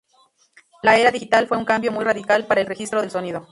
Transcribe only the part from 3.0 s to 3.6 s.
del sonido.